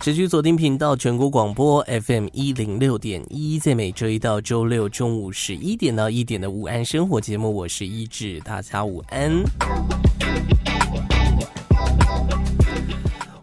[0.00, 9.42] 持续锁定频道全国广播 FM 一零六点一，在每周一到周六中午十一点到一点的午安生活节目，我是一志，大家午安。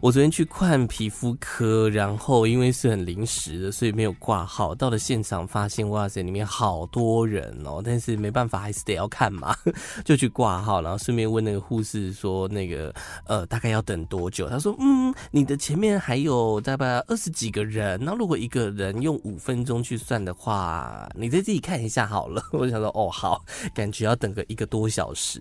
[0.02, 4.74] 我昨天去看皮肤科，然后因为是很临时的，所以没有挂号。
[4.74, 9.56] 到了现场发现，哇塞，里面好多人哦，但是没办法，还是得要看嘛，
[10.04, 12.92] 就去挂号，然后顺便问那个护士说，那个
[13.28, 14.50] 呃，大概要等多久？
[14.50, 22.42] 他说，嗯，你的前面还有大概二十几个人，那如果一个人用五分钟去算的话，你再自己看一下好了。
[22.54, 25.40] 我想说，哦，好，感觉要等个一个多小时。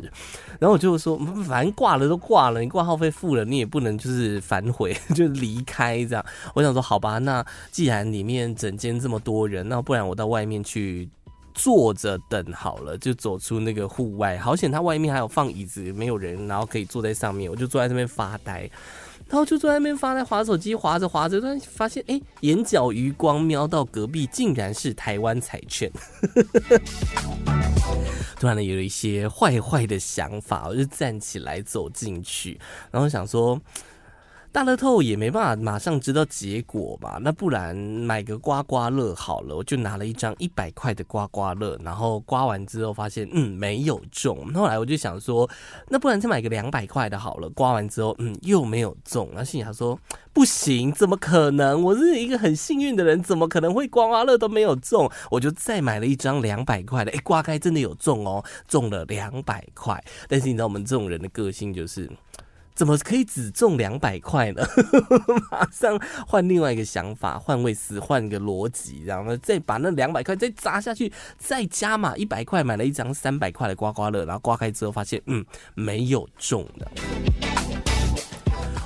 [0.59, 4.39] 然后我就说，反正挂了都挂了，你挂号费付了，你也不能就是。
[4.51, 11.09] 反悔 就离开这样，我想说好吧，那既然里面整间这么多人，那不然我到外面去
[11.55, 14.37] 坐着等好了，就走出那个户外。
[14.39, 18.69] 好险，他外面还有放椅子，没有人，然后可以坐在上面，我就坐在这边发呆，
[19.29, 25.89] 然后就坐在那边发呆，滑手机，滑着滑着，突然发现哎，眼角余光瞄到隔壁竟然是台湾彩券，
[28.41, 32.59] 突然呢有了一些坏坏的想法，我就站起来走进去，
[32.91, 33.61] 然后想说。
[34.53, 37.21] 大乐透也没办法马上知道结果吧？
[37.23, 44.53] 那不然买个刮刮乐好了，我就拿了一张一百块的刮刮乐，然后刮完之后发现嗯没有中。
[44.53, 45.49] 后来我就想说，
[45.89, 49.31] 那不然再买个两百块的好了，刮完之后嗯又没有中。
[49.33, 49.97] 那心想说
[50.33, 51.81] 不行，怎么可能？
[51.85, 55.09] 我是一个很幸运的人，怎么可能会刮刮乐都没有中？
[55.31, 60.03] 我就再买了一张两百块的，诶，刮开真的有中哦，中了两百块。
[60.29, 62.11] 但是你知道我们这种人的个性就是。
[62.81, 64.67] 怎么可以只中两百块呢？
[65.53, 77.60] 马上换另外一个想法，换位思，换个逻辑，然后再把那两百块再砸下去，再加码一百块，买了一张三百块的刮刮乐，然后刮开之后发现，嗯，没有中的。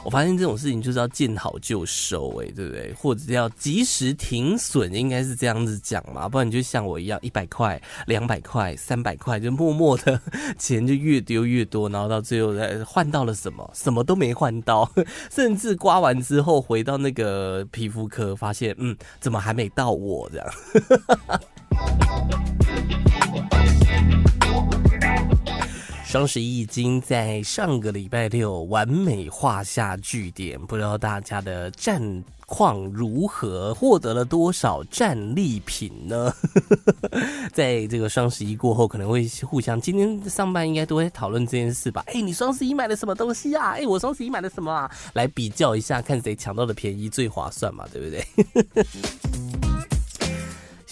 [0.04, 2.92] 我发现这种事情就是要见好就收，哎，对不对？
[2.92, 10.20] 或者要及时停损，应该是这样子讲嘛，不然你就像我一样，一百块、两百块、三百块，就默默的
[10.59, 13.69] 钱就越丢越多，然后到最后再换到了什么？
[13.72, 14.91] 什么都没换到，
[15.32, 20.47] 甚至刮完之后回到那个皮肤科，发现嗯，怎么还没到我这样？
[26.14, 36.32] 双十一已经在上个礼拜六完美画下句点，不知道大家的战况如何，获得了多少战利品呢？
[37.53, 42.04] 在这个双十一过后，可能会互相，今天上班应该都会讨论这件事吧？
[42.06, 43.72] 哎，你双十一买了什么东西啊？
[43.72, 44.88] 哎，我双十一买了什么啊？
[45.14, 48.24] 来比较一下，看谁抢到的便宜最划算嘛，对不对？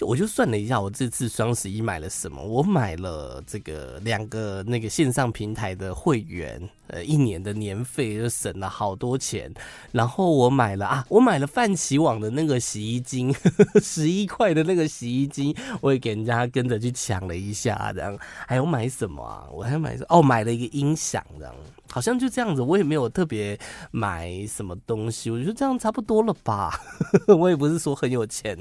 [0.00, 2.42] 我就算了一下，我这次双十一买了什么？
[2.42, 9.52] 我买了这个两个那个线上平台的会员，呃，一年的年费就省了好多钱。
[9.92, 13.34] 然后我买了啊，我买了泛起网的那个洗衣精，
[13.82, 18.18] 十一块的那个洗衣精，我也给人家跟着去抢了一下，这样。
[18.46, 19.46] 还有买什么啊？
[19.52, 19.96] 我还买？
[20.08, 21.54] 哦，买了一个音响，这样。
[21.90, 23.58] 好像就这样子，我也没有特别
[23.90, 26.80] 买什么东西，我觉得这样差不多了吧。
[27.38, 28.56] 我也不是说很有钱。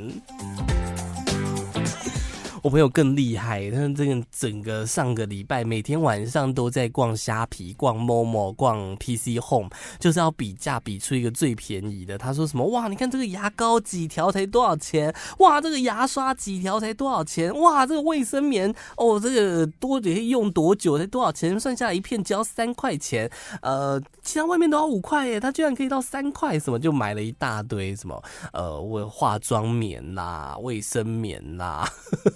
[2.62, 9.68] 我朋友更厉害，他这个整个上个礼拜每天晚上都在逛虾皮、逛 Momo、逛 PC Home，
[10.00, 12.20] 就是要比价比出一个最便宜的。
[12.20, 12.64] 他说什么？
[12.68, 15.12] 哇，你看这个牙膏几条才多少钱？
[15.40, 17.52] 哇，这个牙刷几条才多少钱？
[17.60, 21.60] 哇，这个卫生棉哦，这个多得用多久才多少钱？
[21.60, 23.28] 算下来一片只要三块钱，
[23.64, 31.88] 呃，其他外面都要五块耶，他居然可以到三块，什么就买了一大堆什么呃，我化妆棉啦、卫生棉啦、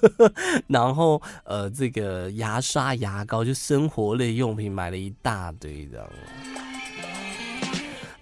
[0.67, 6.07] 然后，呃，这个牙刷、牙膏，就生活类用品，买了一大堆这样。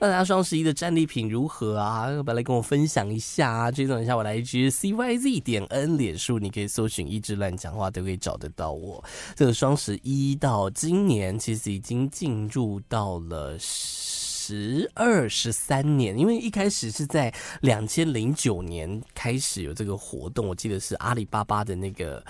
[0.04, 2.12] 大家双十一的战利品如何啊？
[2.12, 3.72] 要不要来跟我分享一下啊？
[3.72, 9.02] 追踪一下我来一句 C Y Z 点 N 脸书，你可以搜寻一直乱讲话，都可以找得到我。
[9.34, 13.58] 这个双十一到今年其实已经进入到了。
[13.58, 22.22] 十二十三年，因为一开始是在两千零九年开始有这个活动，我记得是阿里巴巴的那个。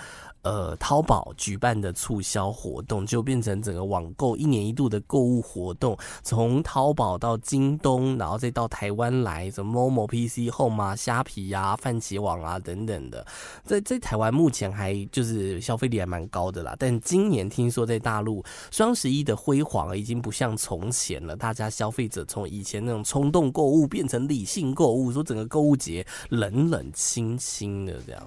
[0.44, 13.26] 呃，淘宝举办的促销活动就变成整个网购一年一度的购物活动，从淘宝到京东，然后再到台湾来，什么 Momo、PC Home 啊、虾皮啊、番茄网啊等等的，
[13.64, 16.76] 在在台湾目前还就是消费力还蛮高的啦。
[16.78, 28.22] 但今年听说在大陆双十一的辉煌已经不像从前了，大家消费者从以前那种冲动购物变成理性购物，说整个购物节冷冷清清的这样。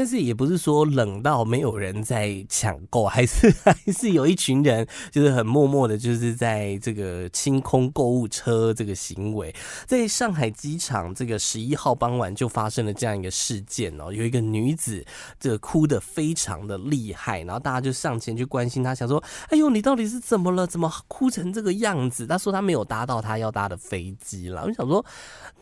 [0.00, 9.54] 但是也不是说冷到没有人在抢购， 还是 还是有一群人就是很默默的，就是在这个清空购物车这个行为。
[9.86, 15.04] 在上海机场这个十一号傍晚就发生了这样一个事件哦，有一个女子
[15.38, 20.66] 这哭的非常的厉害，然后大家就上前去关心她，想说：“哎呦，你到底是怎么了？
[20.66, 24.64] 怎么哭成这个样子？”她说她没有搭到她要搭的飞机了。
[24.64, 25.04] 我想说，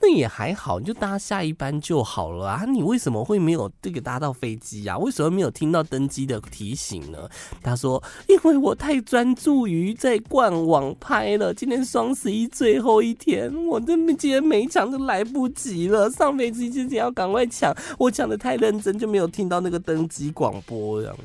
[0.01, 4.19] 那也还好，你就搭下一班就好了啊，你为什么会没有这个搭？
[4.19, 4.97] 到飞机啊？
[4.99, 7.29] 为什么没有听到登机的提醒呢？
[7.63, 11.53] 他说：“因为我太专注于在逛网拍了。
[11.55, 16.11] 今天双十一最后一天，我这今天没抢都来不及了。
[16.11, 21.17] 上飞机之前要赶快抢，我抢的太认真，就没有听到那个登机广播这样。”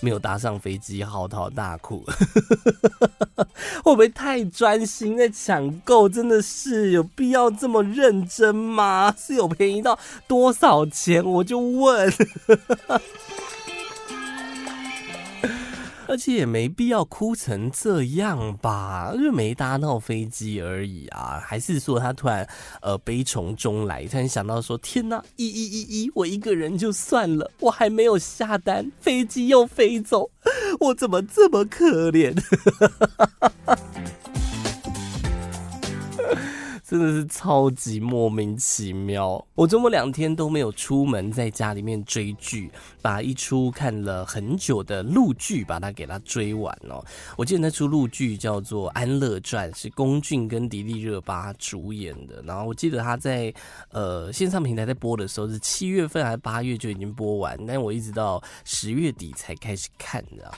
[0.00, 2.04] 没有搭上飞机，嚎啕大哭，
[3.82, 6.08] 会不会太专心在抢购？
[6.08, 9.14] 真的是有必要这么认真吗？
[9.18, 11.24] 是有便宜到多少钱？
[11.24, 12.12] 我就问。
[16.06, 21.42] 而且也没必要哭成这样吧，就没搭到飞机而已啊。
[21.44, 22.48] 还是说他突然
[22.80, 30.30] 呃悲从中来，突然想到说：天哪，一一一一，我一个人就算了，我还没有下单，飞机又飞走，
[30.80, 32.34] 我怎么这么可怜？
[36.86, 39.42] 真的是超级莫名其妙。
[39.54, 42.70] 我周末两天都没有出门，在家里面追剧，
[43.00, 47.02] 把一出看了很久的陆剧把它给它追完哦。
[47.38, 52.42] 我记得那出陆剧叫做《安乐传》，是龚俊跟迪丽热巴主演的。
[52.42, 53.52] 然后我记得他在
[53.90, 60.52] 呃线上平台在播的时候是七月份还是八月就已经播完，但我一直到十月底才开始看的。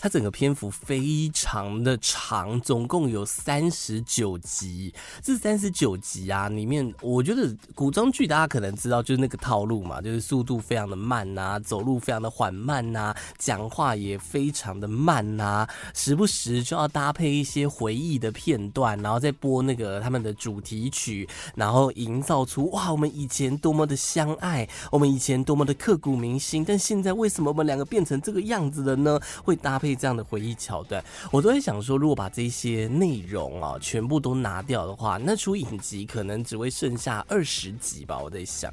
[0.00, 4.94] 它整个篇幅非常的长，总共有三十九集。
[5.22, 29.20] 这三十九集啊，里面我觉得古装剧大家可能知道，就是那个套路嘛，就是速度非常的慢呐，走路非常的缓慢呐，讲话也非常的慢呐，时不时就要搭配一些回忆的片段，然后再播那个他们的主题曲，然后营造出哇，我们以前多么的相爱，我们以前多么的刻骨铭心，但现在为什么我们两个变成这个样子了呢？
[29.44, 29.89] 会搭配。
[29.94, 38.18] 这样的回忆桥段，我都在想说，如果把这些内容啊全部都拿掉的话，那出影集可能只会剩下二十集吧。
[38.18, 38.72] 我在想。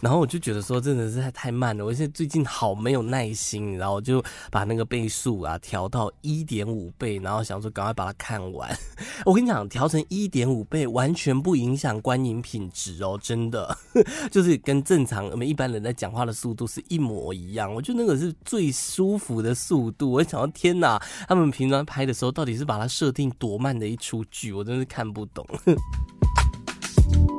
[0.00, 1.84] 然后我就觉得说，真的是太太慢了。
[1.84, 8.70] 我现在最近好没有耐心，然后就把那个倍速啊调到一点五倍，然后想说赶快把它看完。
[9.26, 13.76] 我跟你讲，调成一点五倍完全不影响观影品质哦，真的，
[14.30, 17.72] 就是跟正常我们一般人在讲话的速度是一模一样。
[17.72, 20.12] 我觉得那个是最舒服的速度。
[20.12, 25.44] 我想到天哪，他们平常拍的时候到底是把它设定多慢的一出剧，我真是看不懂。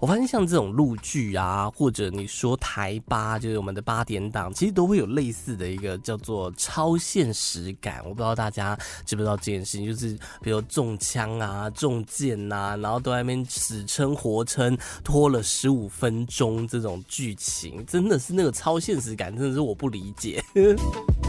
[0.00, 8.00] 我发现像这种陆剧啊，或者你说台八，就是我们的八点档，其实都会有类似的一个叫做超现实感。
[8.04, 20.42] 我不知道大家知不知道这件事情，就是比如中枪啊、中箭啊，然后都在那边死撑活撑，拖了十五分钟这种剧情，真的是那个超现实感，真的是我不理解。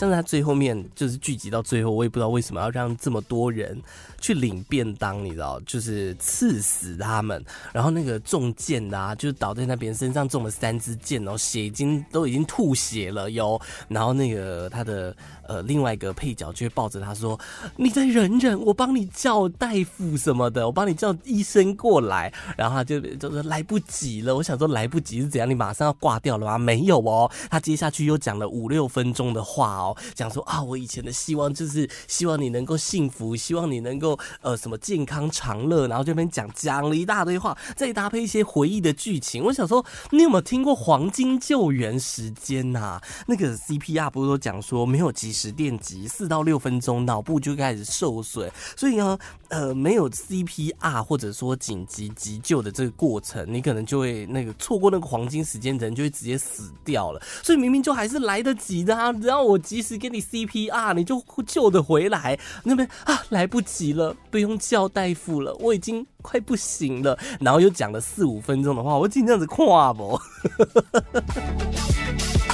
[0.00, 3.78] 像是他最后面就是聚集到最后，我也不知道为什么要让这么多人
[4.18, 15.14] 去领便当，你知道，就是刺死他们，然后那个中箭的啊，就是倒在那边，身上中了三支箭，然后血已经都已经吐血了哟，然后那个他的。
[15.50, 17.36] 呃，另外一个配角就会抱着他说
[17.74, 24.36] ：“你再忍忍，我帮你叫大夫什么的，我帮你叫医生过来。”然后他就就说来不及了。
[24.36, 25.50] 我想说来不及是怎样？
[25.50, 26.56] 你马上要挂掉了吗？
[26.56, 39.42] 没有哦，他接下去又讲了五六分钟的话哦，讲说啊，我以前的希望就是希望你能够幸福，希望你能够呃什么健康长乐，然后这边讲讲了一大堆话，再搭配一些回忆的剧情。
[39.42, 49.18] 我想说，你有没有听过黄金救援时间呐、那个 CPR 不是都讲说没有及时 十电击，四到六分钟脑部就开始受损，所以呢，
[49.48, 57.22] 呃，没有 CPR 或者说紧急急救的这个过程，你可能就会那个错过那个黄金时间，人就会直接死掉了。
[57.42, 62.38] 所以明明就还是来得及的啊，只要我及时给你 CPR，你就救得回来。
[62.62, 67.18] 那边啊，来不及了，不用叫大夫了，我已经快不行了。
[67.40, 70.20] 然后又讲了四五分钟的话，我今天这样子跨不？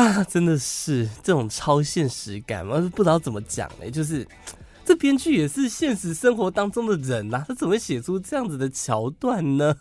[0.00, 4.26] 啊，真的是这种超现实感，我不知道怎么讲呢，就是。
[4.82, 9.72] 这编剧也是现实生活当中的人呐、啊，他怎么写出这样子的桥段呢？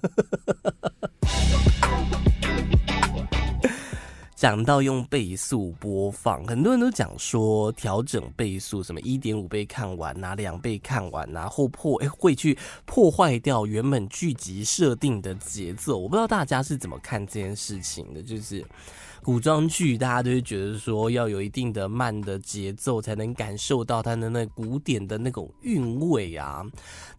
[4.35, 15.97] 讲到用倍速播放，很多人都讲说调整倍速，什么一点五倍看完啊，两倍看完啊，或破诶会去破坏掉原本剧集设定的节奏。
[15.97, 18.63] 我不知道大家是怎么看这件事情的，就是。
[19.29, 26.65] 古装剧大家都会觉得说要有一定的慢的节奏，才能感受到它的那古典的那种韵味啊。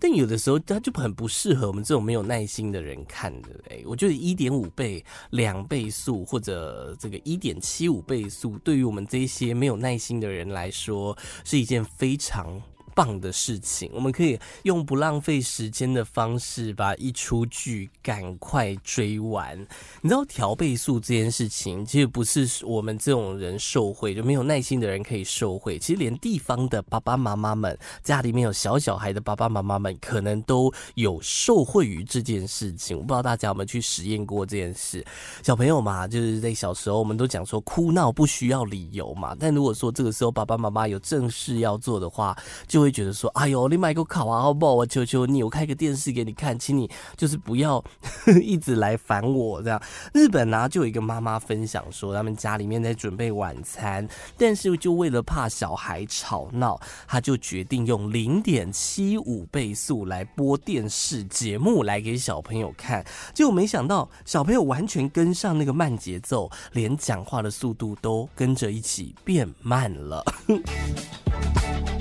[0.00, 3.50] 但有的时候它就很不适合我们这种没有耐心的人看的。
[3.68, 12.60] 哎，我觉得一点五倍、两倍速或者这个一点七五倍速，对于我们这些没有耐心的人来说，是一件非常。
[13.00, 19.58] 棒的事情，我们可以用不浪费时间的方式把一出剧赶快追完。
[20.02, 25.78] 你知道调倍速这件事情，其实不是我们这种人受贿，就没有耐心的人可以受贿。
[25.78, 32.94] 其实连地方的爸爸妈妈们，家里面有小小孩的爸爸妈妈们，可能都有受惠于这件事情。
[32.98, 35.02] 我不知道大家有没有去实验过这件事。
[35.42, 39.34] 小朋友嘛，就是在小时候，我们都讲说哭闹不需要理由嘛。
[39.40, 42.36] 但如果说这个时候爸爸妈妈有正事要做的话，
[42.68, 44.74] 就会觉得说，哎呦，你买个卡啊，好不好？
[44.74, 47.82] 我求求你，我开个电视给你看，请你就是不要
[48.42, 49.80] 一直来烦我这样。
[50.12, 54.06] 日本呢、就有一个妈妈分享说，他们家里面在准备晚餐，
[54.36, 63.04] 但是就为了怕小孩吵闹，他就决定用零点七五倍速来播电视节目来给小朋友看。
[63.34, 70.24] 结果没想到，小朋友完全跟上那个慢节奏，连讲话的速度都跟着一起变慢了。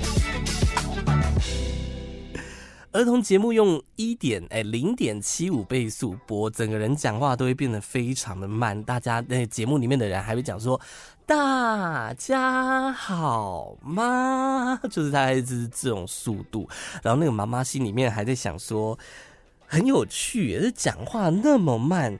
[2.92, 8.82] 儿童节目用一点哎零点七五倍速播，整个人讲话都会变得非常的慢。
[8.82, 10.80] 大家那节目里面的人还会讲说
[11.24, 16.68] ：“大家好吗？”就是大概是这种速度。
[17.02, 18.98] 然后那个妈妈心里面还在想说
[19.68, 22.18] ：“很有趣，这讲话那么慢。”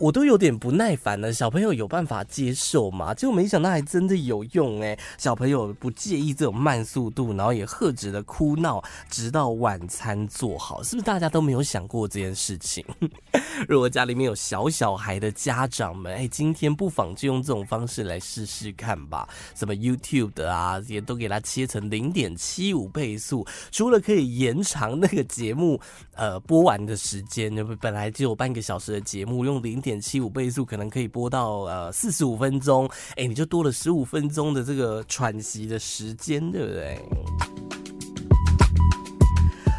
[0.00, 3.12] 我都有点不耐烦了，小朋友有办法接受吗？
[3.12, 12.82] 结果没想到还真的有用哎，小朋友不介意这种慢速度，然后也喝止的哭闹，直到晚餐做好，是不是大家都没有想过这件事情？
[13.68, 19.28] 如果家里面有小小孩的家长们，哎，今天不妨就用这种方式来试试看吧。
[19.54, 25.78] 什么 YouTube 的啊，也都给它切成零点七五倍速，除了可以延长那个节目
[26.14, 29.89] 呃播完的时间，就本来只有半个小时的节目，用零点。
[29.90, 36.96] 点七五倍速可能可以播到呃四十五分钟，哎，你就多了十五分钟的这个喘息的时间，对不对？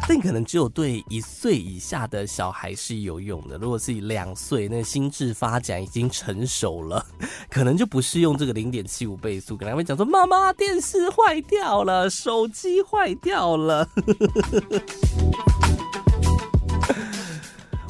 [0.06, 3.56] 但可能只有对一岁以下的小孩是有用的。
[3.56, 7.06] 如果是两岁，那心智发展已经成熟了，
[7.48, 9.56] 可能就不是用这个零点七五倍速。
[9.56, 13.88] 可能会讲说：“妈妈，电视坏掉了，手机坏掉了。”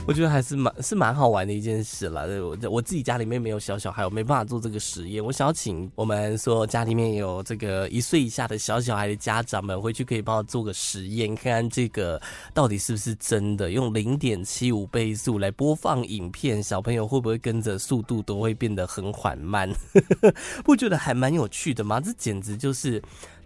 [0.05, 2.25] 我觉得还是蛮是蛮好玩的一件事啦。
[2.27, 5.25] 我我自己家里面没有小小孩，我没办法做这个实验。
[5.25, 12.21] 我想要请我们说家里面有这个一岁以下的小小孩的家长们回去可以帮我做个实验，看看这个
[12.53, 13.71] 到底是不是真的。
[13.71, 19.71] 用零点七五倍速来播放影片，小朋友会不会跟着速度都会变得很缓慢？
[20.65, 22.01] 不觉得还蛮有趣的吗？
[22.01, 23.01] 这简直就是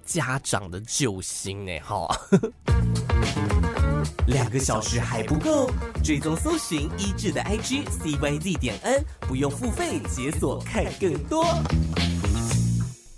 [0.04, 1.78] 家长的救星呢！
[1.80, 2.08] 哈。
[4.26, 5.70] 两个小时还不够，
[6.02, 11.44] 追踪搜寻一致的 IG CYZ 点 N，不用付费解锁看更多。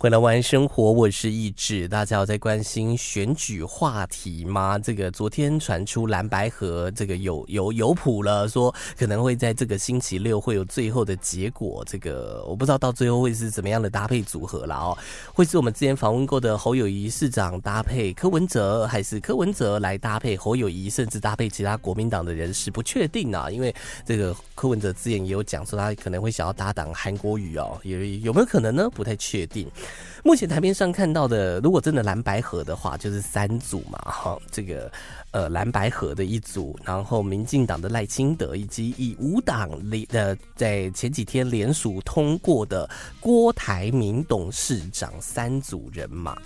[0.01, 1.89] 回来玩生活，我是一志。
[1.89, 4.79] 大家有在关心选举话题吗？
[4.79, 11.85] 这个昨天传出蓝白合，这个有有有谱了，说可能会在这个星期六会有最后的结果。
[11.85, 14.97] 这个我不知道到最后会是怎么样的搭配组合了哦。
[15.35, 22.71] 会是我们之前访问过的侯友宜市长搭配柯文哲，还是柯文哲来搭配侯友宜，甚至搭配其他国民党的人士？
[22.71, 23.51] 不确定啊。
[23.51, 23.75] 因为
[24.07, 28.89] 这个柯文哲之前也有讲说他可能会想要搭档韩国瑜哦，有有没有可能呢？
[28.91, 29.69] 不太确定。
[30.25, 34.91] 目前台面上看到的，如果真的蓝白河的话，就是三组嘛，哈，这个
[35.31, 42.89] 呃蓝白河的一组，然后民进党的赖清德，以及以五党联呃在前几天联署通过的
[43.21, 46.37] 郭台铭董事长三组人马。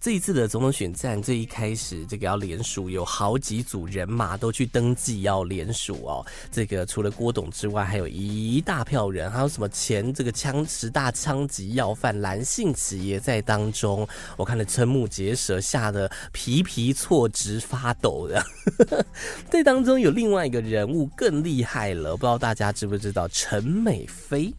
[0.00, 6.24] 这一次的总统选战，这一开始这个要联署，有好几组人马都去登记要联署哦。
[6.50, 14.08] 这个除了郭董之外，还有一大票人，还有什么前这个枪十大枪击要犯蓝姓企业在当中。
[14.38, 18.42] 我看了瞠目结舌，吓得皮皮错直发抖的。
[19.52, 24.54] 这当中有另外一个人物更厉害了，不知道大家知不知道陈美菲？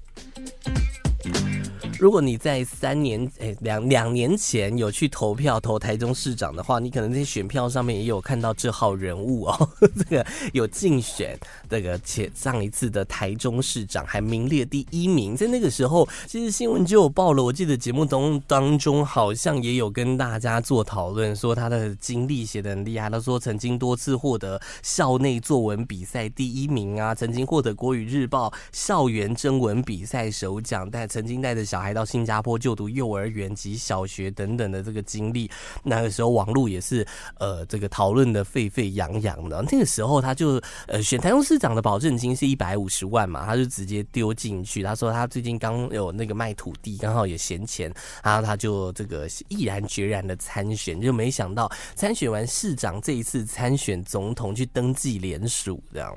[1.99, 9.69] 如果你在三年诶两两年前有去投票投台中市长的话，你可能在选票上面也有看到这号人物哦。
[9.95, 11.37] 这个有竞选
[11.69, 17.43] 这个且上一次的台中市长还名列第一名，在那个时候其实新闻就有报了。
[17.43, 23.11] 我记得节目当当中好像也有跟大家做讨论，说他的经历写得很厉害。
[23.11, 31.91] 他说曾经多次获得校内作文比赛第一名啊，曾经获得国语日报校园征文比赛首奖，但曾经带着小孩。
[31.91, 35.51] 到新加坡就读幼儿园及小学等等的这个经历，
[35.83, 37.05] 那个时候网络也是
[37.37, 39.61] 呃这个讨论的沸沸扬扬的。
[39.69, 40.51] 那个时候他就
[40.87, 44.81] 呃选台中市长的保证金是一百五十万嘛，他就直接丢进去。
[44.81, 56.15] 他说他最近刚有那个卖土地，刚好也闲钱，然后他就这个毅然决然的参选，就没想到参选完市长，这一次参选总统去登记联署这样。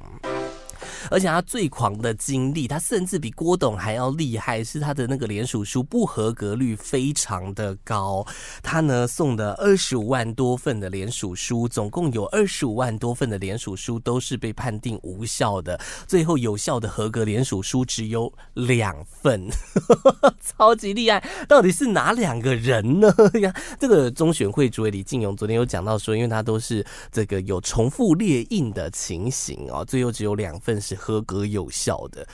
[1.11, 8.25] 而且他最狂的经历，他甚至比郭董还要厉害，是他的那个联署书不合格率非常的高。
[8.63, 19.49] 他呢送的二十五万多份的联署书，总共有二十五万多份的联署书都是被判定无效的，最后有效的合格联署书只有两份，
[20.45, 21.27] 超级厉害。
[21.49, 23.13] 到底是哪两个人呢？
[23.41, 30.75] 呀，这个中选会主委李进勇昨天有讲到说，因为他都是这个有重复列印的情形哦，最后只有两份。
[30.85, 32.27] 是合格有效的。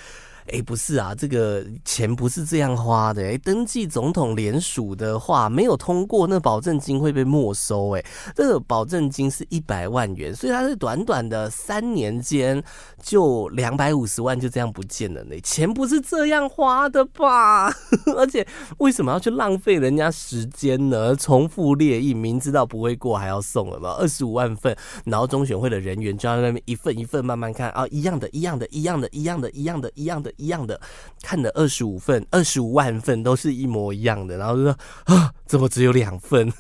[0.49, 3.23] 哎、不是啊，这个钱不是这样花的。
[3.23, 7.90] 哎、登记总统联署的话，没有通过，那保证金会被没收。
[7.90, 8.04] 哎，
[8.35, 12.62] 这个保证金是一百万元，所以他是短短的三年间
[13.02, 15.23] 就两百五十万就这样不见了。
[15.25, 17.73] 那钱不是这样花的吧？
[18.16, 18.47] 而且
[18.78, 21.14] 为什么要去浪费人家时间呢？
[21.14, 23.90] 重复列印，明知道不会过还要送了嘛？
[23.99, 30.29] 二十五万份，然后中选会的人员就在那边一份一份慢慢看啊，一样的，一样的，一样的，一样的，一样的，一样的。
[30.36, 30.80] 一样的，
[31.23, 36.52] 看了二十五份，二十五万份都是一模一样的，然后就说啊，怎么只有两份？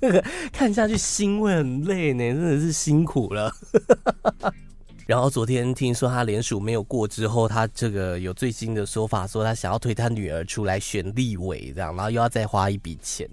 [0.52, 3.52] 看下去心会很累呢，真的是辛苦了。
[5.06, 13.26] 然后昨天听说他联署没有过之后，他这个有最新的说法，说他想要推他女儿出来选立委，这样，然后又要再花一笔钱。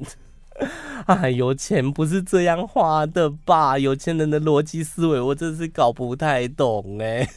[1.07, 3.77] 哎有，钱不是这样花的吧？
[3.77, 7.29] 有钱人的逻辑思维，我真是搞不太懂哎。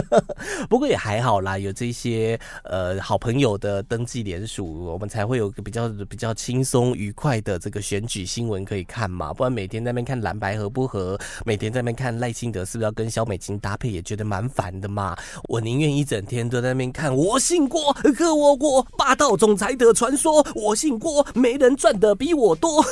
[0.68, 9.32] 不过也还好啦，有这些呃好朋友的登记联署，我们才会有个比较比较轻松愉快的这个选举新闻可以看嘛。
[9.32, 15.16] 不然每天在那边看蓝白合不合，每天在那边看赖清德是不是要跟萧美琴搭配，也觉得蛮烦的嘛。
[15.44, 22.84] 我宁愿一整天都在那边看我姓郭，克我郭，霸道总裁的传说，我姓郭，没人赚的比我多。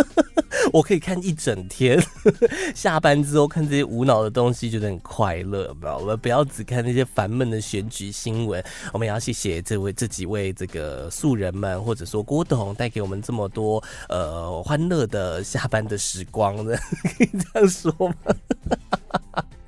[0.72, 2.00] 我可以看一整天，
[2.74, 5.89] 下班之后看这些无脑的东西，觉得很快乐吧。
[5.98, 16.76] 我们不要只看那些烦闷的选举新闻，我们也要谢谢这位这几位这个素人们，或者说郭董带给我们这么多呃欢乐的下班的时光的，
[17.16, 18.14] 可以这样说吗？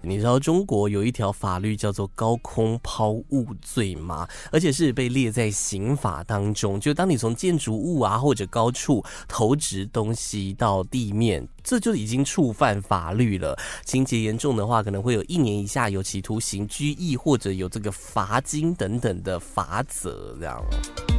[0.04, 4.28] 你知道中国有一条法律叫做高空抛物罪吗？
[4.50, 6.80] 而且是被列在刑法当中。
[6.80, 13.56] 就当你从建筑物啊或者高处投掷东西到地面，这就已经触犯法律了。
[13.84, 20.36] 情节严重的话，可能会有一年以下有期徒刑、拘役或者有这个罚金等等的罚则。
[20.40, 21.12] 这样。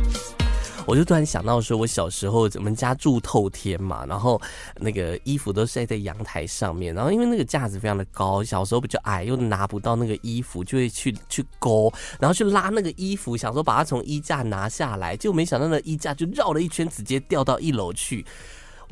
[0.85, 4.41] 我就突然想到说，我小时候我们家住透天嘛，然后
[4.77, 18.25] 那个衣服都晒在阳台上面，然后因为那个架子非常的高，小时候比较矮，又拿不到那个衣服，就会去去勾，然后去拉那个衣服，想说把它从衣架拿下来，就没想到那衣架就绕了一圈，直接掉到一楼去。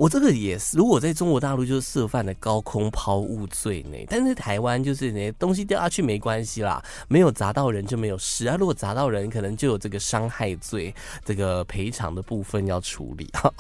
[0.02, 8.58] 我这个也是，如果在中国大陆就是涉犯了高空抛物罪呢，但是台湾就是呢东西掉下去没关系啦，没有砸到人就没有事啊。
[8.60, 10.92] 如果砸到人，可能就有这个伤害罪，
[11.24, 13.54] 这个赔偿的部分要处理哈。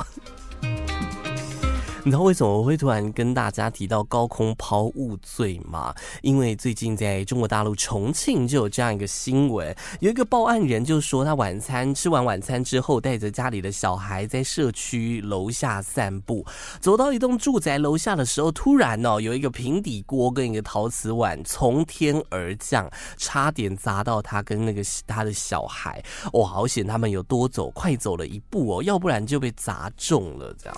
[2.03, 5.93] 你知道为什么我会突然跟大家提到高空抛物罪吗？
[6.23, 16.43] 因为最近在中国大陆重庆就有这样一个新闻，有一个报案人就说他晚餐吃完晚餐之后，带着家里的小孩在社区楼下散步，
[16.79, 26.03] 走到一栋住宅楼下的时候，突然哦有一个平底锅跟一个陶瓷碗从天而降，差点砸到他跟那个他的小孩。
[26.33, 30.75] 哇，好险他们有多走，快走了一步哦，要不然就被砸中了这样。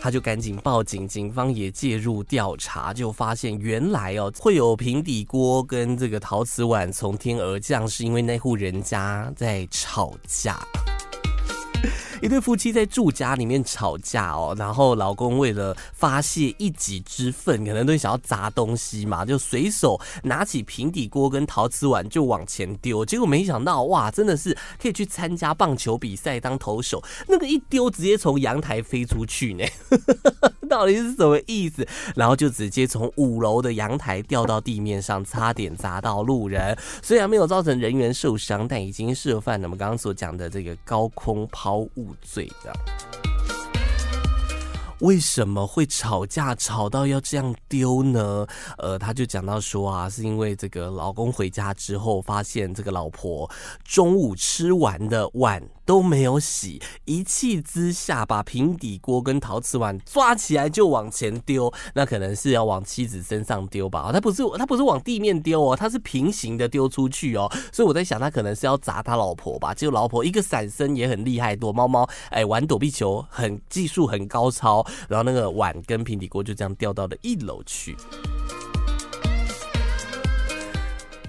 [0.00, 10.58] 他就赶紧报警，警方也介入调查，就发现原来哦会有平底锅跟这个陶瓷碗从天而降，是因为那户人家在吵架。
[12.20, 29.64] 一对夫妻在住家里面吵架哦，然后老公为了发泄一己之愤，可能都想要砸东西嘛，就随手拿起平底锅跟陶瓷碗就往前丢，结果没想到哇，真的是可以去参加棒球比赛当投手，那个一丢直接从阳台飞出去呢，
[30.68, 31.86] 到底是什么意思？
[32.16, 42.07] 然后就直接从五楼的阳台掉到地面上，差点砸到路人，虽然没有造成人员受伤，但已经涉犯了我们刚刚所讲的这个高空抛物。
[42.20, 42.72] 罪的，
[45.00, 48.46] 为什么会吵架吵到要这样丢呢？
[48.78, 53.48] 呃，他就讲到说啊，是因为这个老公回家之后，发现这个老婆
[53.84, 55.62] 中午吃完的碗。
[55.88, 64.10] 都没有洗，一气之下把平底锅跟陶瓷碗抓起来就往前丢，那可能是要往妻子身上丢吧？
[64.12, 69.72] 他不是他不是往地面丢哦，他是平行的丢出去哦，所以我在想他可能是要砸他老婆吧？
[69.72, 77.96] 结果老婆一个闪身也很厉害，躲猫猫，哎，玩躲避球很技术很高超，然后那个碗跟平底锅就这样掉到了一楼去。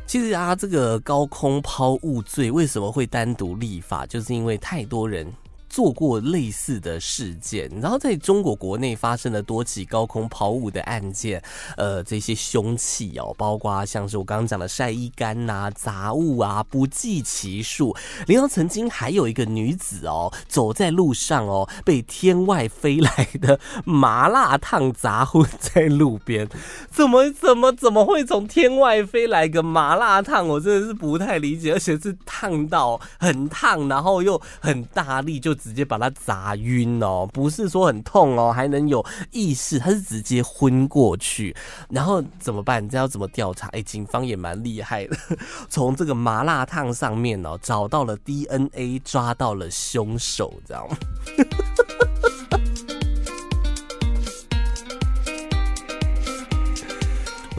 [0.10, 4.08] 其实啊，这个高空抛物罪为什么会单独立法？
[4.08, 5.32] 就是因为太多人。
[5.70, 11.42] 做过类似的事件，然后在中国国内发生了多起高空抛物的案件，
[11.78, 17.96] 呃，这些凶器哦，包括像是我刚刚讲的晒衣杆呐、杂物啊，不计其数。
[18.28, 26.50] 然后曾经还有一个女子哦，走在路上哦，被天外飞来的麻辣烫砸昏在路边。
[26.90, 30.48] 怎么怎么怎么会从天外飞来个麻辣烫？
[30.48, 35.59] 我真的是不太理解，而且是烫到很烫，然后又很大力就。
[35.60, 41.56] 直接把他砸晕哦，不是说很痛哦，还能有意识，他是直接昏过去，
[41.90, 42.84] 然后怎么办？
[42.84, 43.68] 你知道怎么调查？
[43.70, 45.18] 哎，警方也蛮厉害的，
[45.70, 50.98] 从这个麻辣烫上面哦找到了 DNA，抓到了凶手，知道吗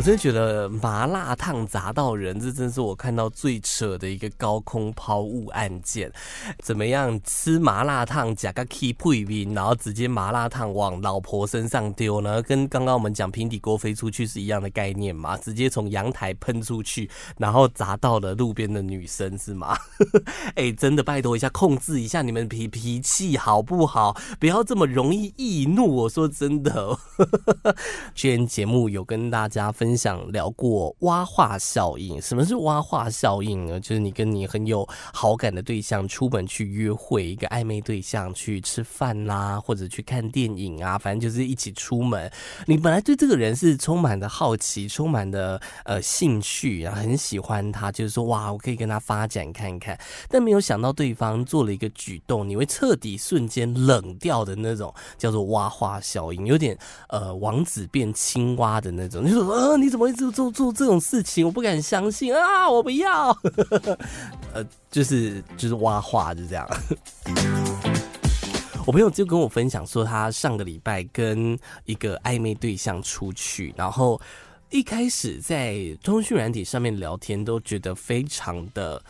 [0.01, 6.11] 我真的觉得麻辣烫砸到人，这真是我看到最扯的一个高空抛物案件。
[6.63, 12.41] 怎么样吃麻辣烫加个 key 配兵，然后直接麻辣烫往老婆身上丢呢？
[12.41, 15.37] 跟刚刚我们讲平底锅飞出去是一样的概念嘛？
[15.37, 19.77] 直接从阳台喷出去，然后砸到了路边的女生是吗？
[20.57, 24.19] 哎、真的拜托一下，控制一下你们脾脾气好不好？
[24.41, 25.95] 不要这么容易易怒。
[25.95, 26.99] 我说真的，
[28.17, 29.90] 今天节目有跟大家分。
[29.91, 33.81] 分享聊过蛙化效应，什么是蛙化效应呢？
[33.81, 42.31] 就是你跟你很有好感的对象出门去约会，一个暧昧对象去吃饭啦，或者去看电影啊，反正就是一起出门。
[42.67, 49.99] 你本来对这个人是充满的好奇，充满的呃兴趣，然后很喜欢他，就是说哇，我可以跟他发展看看。
[50.29, 59.25] 但没有想到对方做了一个举动，你会彻底瞬间冷掉的那种，叫做蛙化效应，有点呃王子变青蛙的那种。
[59.25, 59.80] 就是呃。
[59.81, 61.47] 你怎么一直做做这种事情？
[61.47, 62.69] 我不敢相信啊！
[62.71, 63.31] 我不要，
[64.53, 66.69] 呃，就是就是挖话，就这样。
[68.87, 74.21] 我朋友就跟我分享说，他上个礼拜跟一个暧昧对象出去，然后
[74.71, 79.03] 一开始在通讯软体上面聊天，都觉得非常的。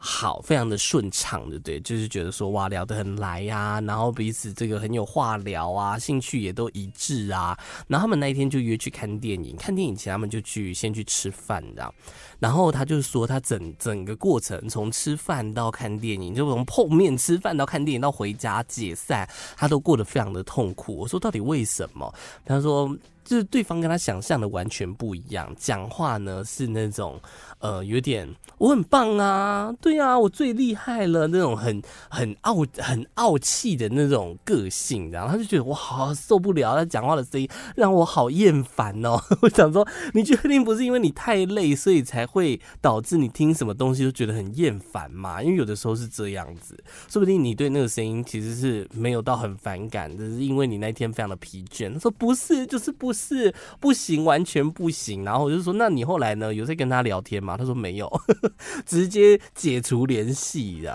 [0.00, 7.58] 好，非常的顺畅，对对，就是觉得说哇，聊得很来呀、然后彼此这个很有话聊啊，兴趣也都一致啊。
[7.88, 11.92] 然后他们那一天就约去看电影，看电影前他们就去先去吃饭，这样。
[12.38, 20.96] 然后他就说，他整整个过程从吃饭到看电影，就从碰面吃饭到看电影到回家解散，他都过得非常的痛苦。
[20.96, 22.14] 我说到底为什么？
[22.44, 22.96] 他说。
[23.28, 27.20] 就是对方跟他想象的完全不一样，讲话呢是那种
[27.58, 39.20] 呃有点我很棒啊，对啊，我最厉害了那种很很傲很傲气的那种个性，然后他就觉得我好受不了，他讲话的声音让我好厌烦哦。
[39.42, 45.42] 我想说，你确定不是因为你太累，所以才会导致你听什么东西都觉得很厌烦吗？
[45.42, 51.92] 因为有的时候是这样子，说不定你对那个声音其实是没有到很反感，只是因为你那天非常的疲倦。
[51.92, 53.52] 他说不是，就是不是。
[53.80, 55.24] 不行，完全不行。
[55.24, 56.54] 然后我就说：“那你后来呢？
[56.54, 58.10] 有在跟他聊天吗？”他说：“没有，
[58.86, 60.88] 直接解除联系这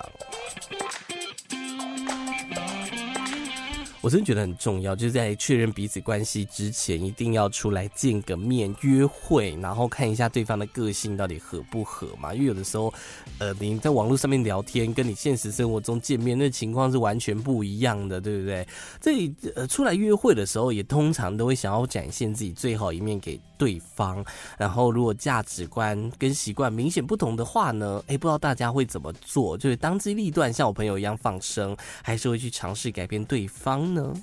[4.04, 12.34] 我真的觉得很重要，就是在确认彼此关系之前，一定要出来见个面约会，然后看一下对方的个性到底合不合嘛。
[12.34, 12.94] 因为有的时候，
[13.40, 18.68] 呃，你在网络上面聊天，跟你现实生活中见面那情况是完全不一样的，对不对？
[19.00, 24.22] 这里呃，出来约会的时候，也通常都会想要展现自己最好一面给对方。
[24.58, 29.58] 然后，如果价值观跟习惯明显不同的话呢，诶，不知道大家会怎么做？
[29.58, 33.93] 就是当机立断，像我朋友一样放生，还是会去尝试改变对方？
[33.94, 34.14] 呢？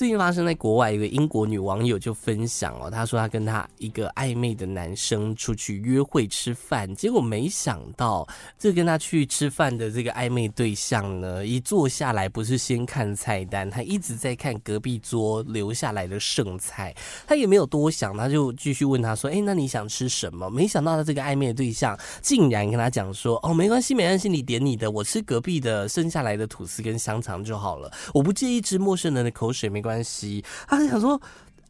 [0.00, 8.26] 最近发生在国外，一个英国女网友就分享哦，她说她跟她一个暧昧的男生出去约会吃饭，结果没想到
[8.58, 31.20] 这跟她去吃饭的这个暧昧对象呢，一坐下来不是先看菜单，他一直在看隔壁桌留下来的剩菜，他也没有多想，他就继续问他说：“哎，那你想吃什么？”没想到他这个暧昧对象竟然跟他讲说：“哦，没关系，没关系，你点你的，我吃隔壁的剩下来的吐司跟香肠就好了，我不介意吃陌生人的口水，没关系。”关系，他就想说。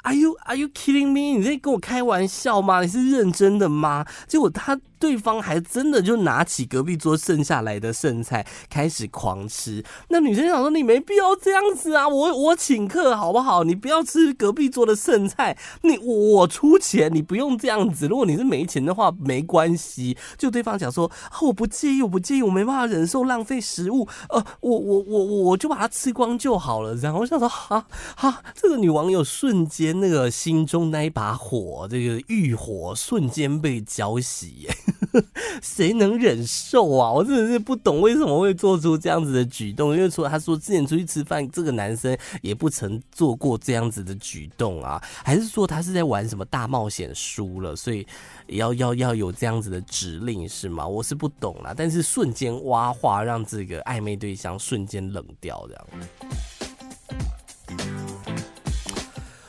[0.03, 1.39] Are you Are you kidding me？
[1.39, 2.81] 你在跟我开玩笑吗？
[2.81, 4.07] 你是认真的吗？
[4.27, 9.83] 结果他对方还真的就拿起隔壁桌剩下来的剩菜开始狂吃。
[10.09, 13.65] 那女生想说，你没必要这样子啊，我我请客好不好？
[13.65, 18.07] 你不要吃隔壁桌的剩菜，你我出钱，你不用这样子。
[18.07, 20.17] 如果你是没钱的话，没关系。
[20.37, 21.11] 就对方讲说，
[21.43, 26.95] 我不介意，我不介意，我没办法忍受浪费食物，呃，我我我我就把它吃光就好了。
[26.97, 27.87] 然后我想说，哈
[28.17, 29.91] 哈，这个女网友瞬间。
[30.01, 34.67] 那个心中那一把火，这个欲火瞬间被浇熄，
[35.63, 37.13] 谁能忍受啊？
[37.13, 39.95] 我真的是不懂为什么会做出这样子的举动。
[39.95, 48.07] 因为除了他说之前出去吃饭，这个男生也不曾做过这样子的举动啊，还是说他是在玩什么大冒险输了，所以
[48.47, 50.87] 要要要有这样子的指令是吗？
[50.87, 55.87] 我是不懂啦，但是瞬间挖话，让这个暧昧对象瞬间冷掉，这样。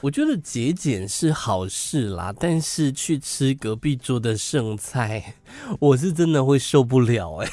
[0.02, 5.36] 我觉得节俭是好事啦，但是去吃隔壁桌的剩菜，
[5.80, 7.52] 我是真的会受不了哎、欸。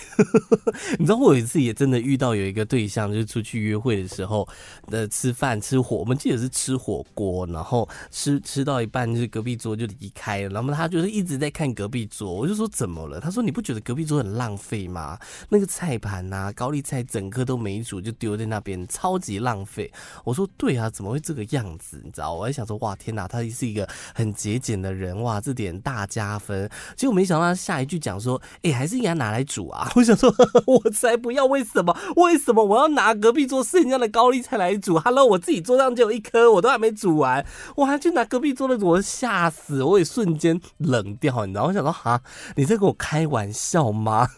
[0.99, 4.47] 你知道我有一次也真的遇到有一个对象，就是出去约会的时候，
[4.87, 13.21] 呃，吃饭吃火，我们记得是吃火锅，然后吃吃到一半，就是隔壁桌就离开了，然后他就是一直在看隔壁桌，我就说怎么了？
[13.21, 15.19] 他说你不觉得隔壁桌很浪费吗？
[15.49, 19.91] 那个菜盘啊，高丽菜整颗都没煮就丢在那边，超级浪费。
[20.25, 22.01] 我说对啊，怎么会这个样子？
[22.05, 22.35] 你知道？
[22.35, 26.69] 我还想说，哇，天哪，他是一个很节俭的人，哇，这点大加分。
[26.97, 29.91] 结果没想到他下一句讲说，哎、欸，还是应该拿来煮啊。
[29.97, 30.33] 我想说，
[30.67, 31.97] 我才不要，为什么？
[32.17, 37.45] 为什么我要拿隔壁桌剩下的高丽菜来煮？Hello，我自己桌上就有一颗，我都还没煮完，
[37.77, 41.65] 我还去拿隔壁桌的煮，我吓死，我也瞬间冷掉，你知道？
[41.65, 42.21] 我想说，哈，
[42.55, 44.29] 你在跟我开玩笑吗？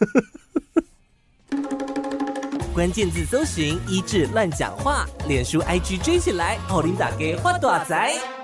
[2.73, 8.40] 关键字搜寻一志乱讲话，脸书 IG 追起来，奥琳打给花大财。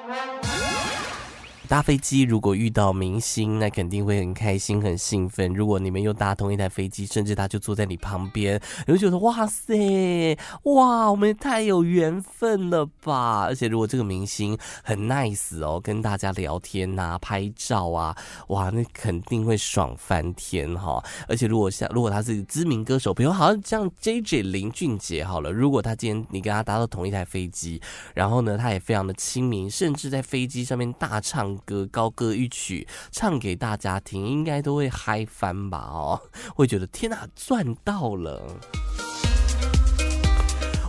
[1.68, 5.54] 搭飞机如果遇到明星，那肯定会很开心、很兴奋。
[5.54, 13.42] 如果你们又搭同一台飞机，甚至他就坐在你旁边，你会觉得哇塞，哇，我们也太有缘分了吧！
[13.42, 18.16] 而且如果这个明星很 nice 哦，跟大家聊天呐、拍照啊，
[18.48, 21.04] 哇，那肯定会爽翻天哈！
[21.28, 27.82] 而且如果像如果他是知名歌手，比如好像像 JJ 林俊杰好了，如果他今天你跟他搭到同一台飞机，
[28.14, 31.57] 然后呢，他也非常的亲民，甚至在飞机上面大唱。
[31.66, 35.78] 歌高歌一曲唱给大家听，应该都会嗨翻吧？
[35.92, 36.22] 哦，
[36.56, 38.42] 会觉得天哪，赚到了！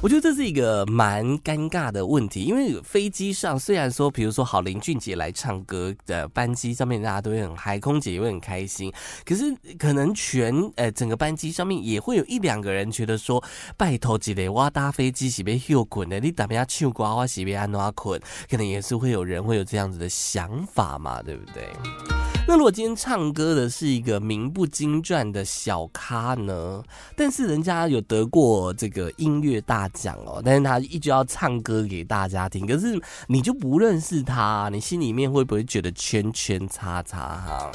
[0.00, 8.92] 我觉得这是一个蛮尴尬的问题，因为飞机上虽然说，比如说好林俊杰来唱歌的班机上面，大家都会很嗨，空姐也会很开心。
[9.24, 13.42] 可是可能全呃整个班机上面也会有一两个人觉得说，
[13.76, 22.37] 拜托几雷哇搭飞机是被休困的，你打不下唱歌我是被安怎困，可能也是会有人会有这样子的想法嘛，对不对？
[22.50, 26.82] 那如果今天唱歌的是一个名不经传的小咖呢？
[27.14, 37.70] 但是人家有得过这个音乐大奖哦，但是他一直要唱歌给大家听，可是你就不认识他，你心里面会不会觉得圈圈叉叉哈？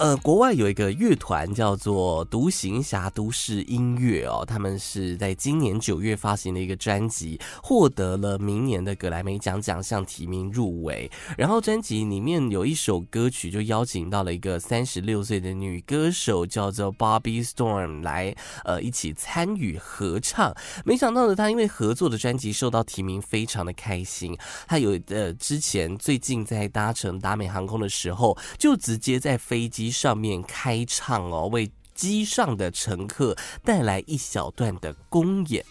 [0.00, 11.10] 呃，国外有一个乐团叫做独行侠都市音乐哦，他们是在今年九月发行的一个专辑，获得了明年的格莱美奖奖项提名入围。
[11.36, 18.34] 然后专辑里面有一首歌曲就邀请到了一个三十六岁的女歌手，叫做 Bobby Storm 来
[18.64, 20.56] 呃一起参与合唱。
[20.82, 24.34] 没想到呢，她因为合作的专辑受到提名，非常的开心。
[24.66, 29.89] 她有呃之前最近在搭乘达美航空的时候，就直接在飞机。
[29.90, 35.64] 上面开唱哦，为机上的乘客带来一小段的公演。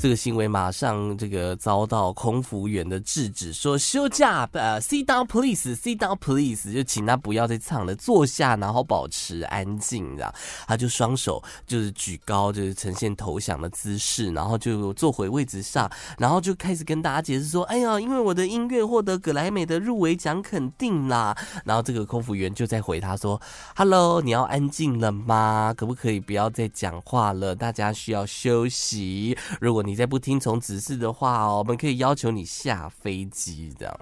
[0.00, 10.34] 这个行为马上这个遭到空服员的制止，说休假，呃，sit down please，sit down please，就请他不要再唱了，坐下，然后保持安静，这样，
[10.66, 21.36] 他就双手就是举高，就是呈现投降的姿势，然后就坐回位置上，然后就开始跟大家解释说，哎呀，因为我的音乐获得格莱美的入围奖肯定啦，
[21.66, 23.38] 然后这个空服员就在回他说
[23.76, 25.74] ，Hello，你要安静了吗？
[25.76, 27.54] 可不可以不要再讲话了？
[27.54, 29.89] 大家需要休息，如果你。
[29.90, 34.00] 你再不听从指示的话哦，我们可以要求你下飞机这样。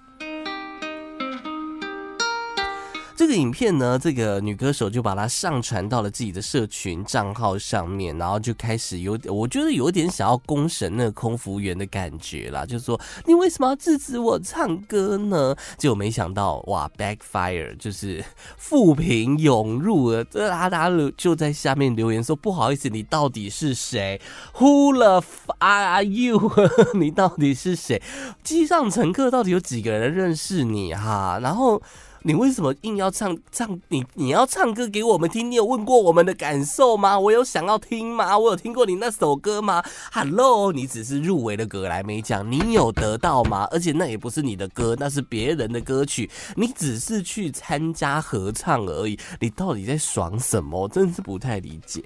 [3.19, 15.53] 这个影片呢，这个女歌手就把它上传到了自己的社群账号上面，然后就开始有，我觉得有点想要公审那个空服员的感觉啦，就是说你为什么要制止我唱歌呢？
[15.77, 18.25] 结果没想到哇，backfire，就是
[18.57, 24.21] 负评涌入了，这大家就在下面留言说不好意思，你到底是谁
[24.59, 25.25] ？Who the
[25.59, 26.53] are you？
[26.95, 28.01] 你到底是谁？
[28.45, 31.41] 机上乘客到底有几个人认识你哈？
[31.43, 31.83] 然后。
[32.29, 34.05] 你为什么硬要唱唱你？
[34.13, 35.51] 你要唱歌给我们听？
[35.51, 37.19] 你有问过我们的感受吗？
[37.19, 38.39] 我有想要听吗？
[38.39, 43.67] 我有听过你那首歌吗？Hello，你只是入围了格莱美奖，你有得到吗？
[43.71, 49.19] 而且那也不是你的歌，那是别人的歌曲，你只是去参加合唱而已。
[49.41, 50.83] 你到底在爽什么？
[50.83, 52.03] 我真是不太理解。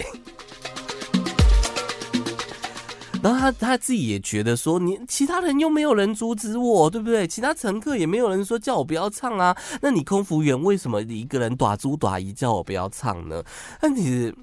[3.22, 7.26] 然后他他自己也觉得说，你其他人又没有人阻止我，对不对？
[7.26, 9.56] 其他乘客也没有人说叫我不要唱啊。
[9.80, 13.42] 那你空服员为什么一个人打猪打一叫我不要唱呢？
[13.80, 14.34] 那其实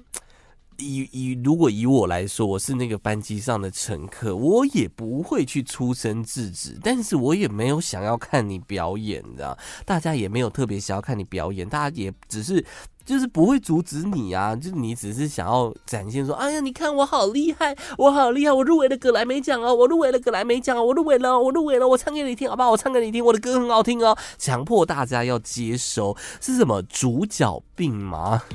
[0.78, 9.58] 以以如果以我来说，我是那个班机上的乘客，我也不会去出声制止，但是我也没有想要看你表演，你知道？
[9.84, 12.64] 大家也没有特别想要看你表演，大家也只是。
[13.10, 22.70] 就是不会阻止你啊，就你只是想要展现说，哎呀，你看我好厉害，我好厉害，我入围了格莱美奖哦，我入围了格莱美奖哦，我入围了，我入围了，我唱给你听，好不好？
[22.70, 28.40] 我唱给你听，我的歌很好听哦，强迫大家要接收，是什么主角病吗？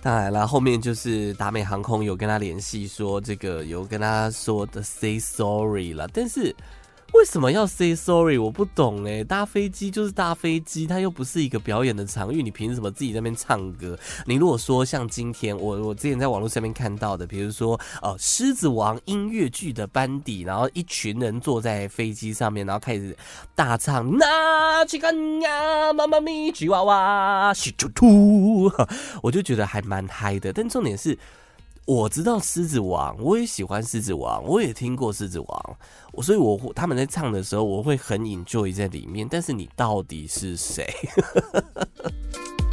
[0.00, 6.56] 当然了，后面就是达美航空有跟他联系，说这个有跟他说的 say sorry 了，但是。
[7.14, 8.38] 为什么要 say sorry？
[8.38, 13.98] 我不懂哎，搭飞机就是搭飞机，它又不是一个表演的场域，你凭什么自己在那边唱歌？
[14.26, 23.16] 你如果说像今天我我之前在网络上面看到的，比如说呃《狮子王》音乐剧的班底，然后一群人坐在飞机上面，然后开始
[23.54, 28.70] 大唱那吉干呀妈妈咪吉娃娃西突突，
[29.22, 30.52] 我就觉得还蛮嗨的。
[30.52, 31.18] 但重点是。
[31.88, 35.48] 我知道《狮子王》，我也喜欢《狮子王》，我也听过《狮子王》，
[36.12, 39.26] 我所以我，我他们在唱的时候，我会很 enjoy 在里面。
[39.26, 40.86] 但是你到底是谁？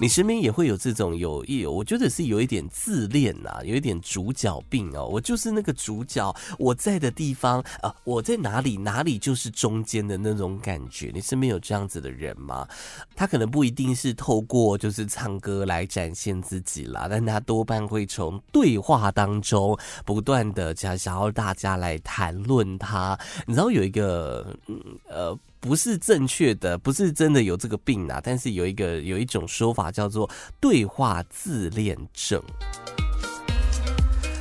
[0.00, 5.04] 你身边也会有这种有意，我觉得是有一点自恋呐，有一点主角病哦。
[5.04, 11.10] 我就是那个主角，我在的地方啊，我在哪里，哪里就是中间的那种感觉。
[11.12, 12.66] 你身边有这样子的人吗？
[13.14, 23.18] 他可能不一定是透过就是唱歌来展现自己啦，但他多半会从对话当中不断的想想要大家来谈论他。
[23.46, 25.38] 你知道有一个嗯呃。
[25.60, 32.42] 不是正确的，不是真的有这个病啊，但是有一个有一种说法叫做对话自恋症。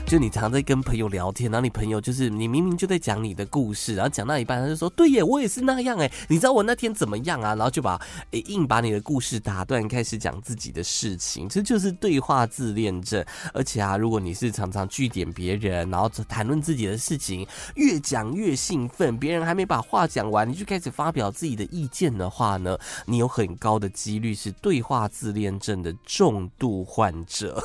[0.10, 13.24] 就你常在跟朋友聊天，然后你朋友就是你明明就在讲你的故事，然后讲到一半他就说：“对耶，我也是那样哎，你知道我那天怎么样啊？”然后就把诶硬把你的故事打断，开始讲自己的事情，这就是对话自恋症。
[13.54, 17.46] 而且啊，如果你是常常据点别人，然后谈论自己的事情，
[17.76, 27.64] 越讲越兴奋，别人还没把话讲完，你就开始发表自己的意见的话呢，你有很高的几率是对话自恋症的重度患者。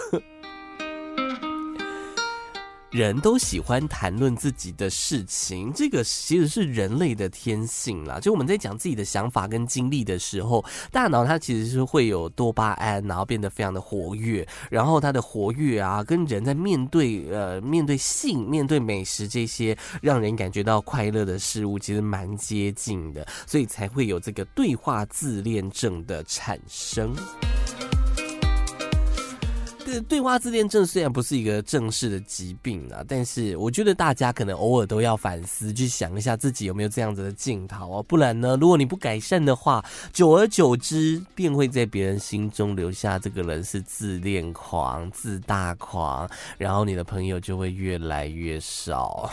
[2.94, 8.20] 人都喜欢谈论自己的事情，这个其实是人类的天性啦。
[8.20, 14.46] 就我们在讲自己的想法跟经历的时候，大脑它其实是会有多巴胺，然后变得非常的活跃。
[14.70, 27.12] 然后它的活跃啊，跟人在面对呃面对性、面对美食这些让人感觉到快乐的事物，其实蛮接近的，所以才会有这个对话自恋症的产生。
[30.08, 38.02] 对话自恋症虽然不是一个正式的疾病啊，但是我觉得大家可能偶尔都要反思，去想一下自己有没有这样子的镜头啊。
[38.08, 46.28] 不然呢，如果你不改善的话，久而久之便会在别人心中留下这个人是自恋狂、自大狂，
[46.58, 49.30] 然后你的朋友就会越来越少。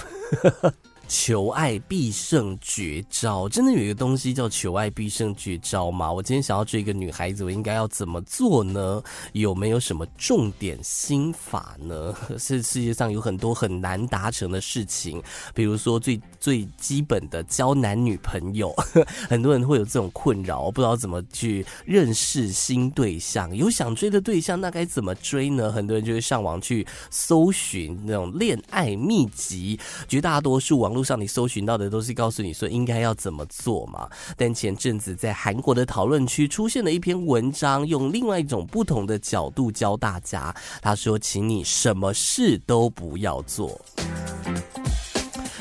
[1.13, 6.09] 求爱必胜绝招，真的有一个东西叫求爱必胜绝招吗？
[6.09, 9.03] 我今天想要追一个女孩子，我应该要怎么做呢？
[9.33, 12.15] 有没有什么重点心法呢？
[12.39, 15.21] 是世界上有很多很难达成的事情，
[15.53, 18.73] 比如说最最基本的交男女朋友，
[19.29, 23.53] 很多人会有这种困扰，我不知道怎么去认识新对象。
[23.53, 25.69] 有想追的对象，那该怎么追呢？
[25.69, 31.00] 很多人就会上网去搜寻那种恋爱秘籍，绝大多数网络。
[31.03, 34.09] 上你搜寻到的都是告诉你说应该要怎么做嘛？
[34.37, 40.55] 但前阵子在韩国的讨论区出现了一篇文章，用另外一种不同的角度教大家。
[40.81, 43.79] 他说：“请你什么事都不要做。”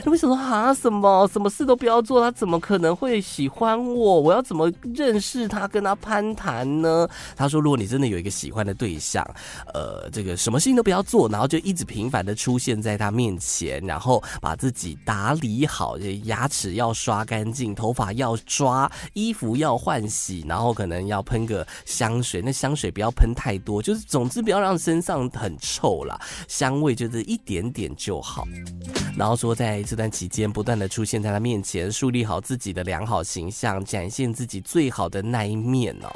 [0.07, 0.73] 为什么说啊？
[0.73, 2.21] 什么什么事都不要做？
[2.21, 4.21] 他怎么可能会喜欢我？
[4.21, 7.09] 我要怎么认识他，跟他攀谈呢？
[7.37, 9.23] 他说：如果你真的有一个喜欢的对象，
[9.75, 28.47] 呃，这个什么事情都不要做，然后就一直频繁的出现在他面前，然后把自己打理好，牙齿要刷干净，头发要抓，衣服要换洗，然后可能要喷个香水，那香水不要喷太多，就是总之不要让身上很臭啦，香味就是一点点就好。
[29.17, 29.85] 然后说在。
[29.91, 36.09] 这段期间，不断的出现在他面前，树立好自己的良好形象，展现自己最好的那一面哦。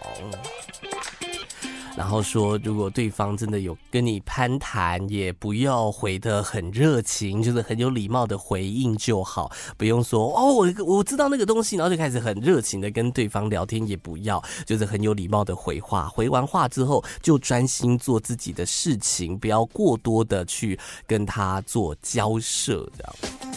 [1.96, 16.08] 然后说，如果对方真的有跟你攀谈，也不要回得很热情，就是很有礼貌的回应就好，不用说哦，我我知道那个东西，然后就开始很热情的跟对方聊天，也不要，就是很有礼貌的回话。
[16.08, 23.53] 回完话之后，就专心做自己的事情，不要过多的去跟他做交涉，这样。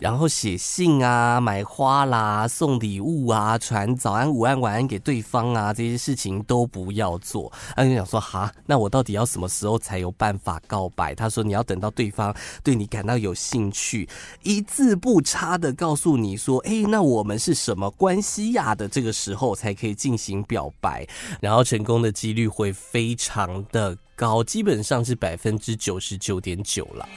[0.00, 7.52] 然后写信啊，买花啦，送礼物啊，传早安、午安、晚安给对方啊，这些事情都不要做。
[7.76, 11.14] 他就想说，哈，那我到底要什么时候才有办法告白？
[11.14, 14.08] 他说，你要等到对方对你感到有兴趣，
[14.42, 18.74] 一字不差的告诉你说，哎，那我们是什么关系呀？
[18.74, 21.06] 的这个时候才可以进行表白，
[21.42, 27.08] 然后成功的几率会非常的高，基本上是百分之九十九点九了。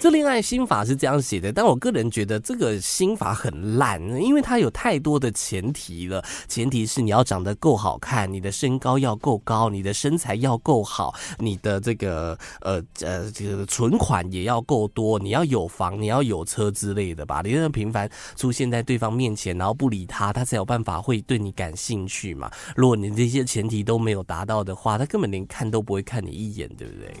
[0.00, 6.24] 这恋爱心法是这样写的，但我个人觉得这个心法很烂，因为它有太多的前提了。
[6.48, 17.42] 前提是你要长得够好看，你的身高要够高，你的身材要够好，你的这个呃呃这个存款也要够多，你要有房，你要有车之类的吧。
[17.44, 22.50] 你那么频繁出现在对方面前，然后不理他，他才有办法会对你感兴趣嘛。
[22.74, 27.14] 如果你这些前提都没有达到的话，他根本连看都不会看你一眼，对不对？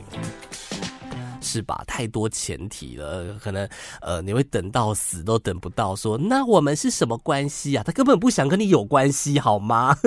[1.42, 1.82] 是吧？
[1.86, 3.66] 太多前提了，可能
[4.02, 5.96] 呃，你会等到死都等不到。
[5.96, 7.82] 说那我们是什么关系啊？
[7.82, 9.96] 他根本不想跟你有关系，好吗？